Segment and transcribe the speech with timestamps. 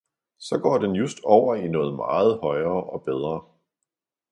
[0.47, 3.41] 'så går den just over i noget meget højere og bedre.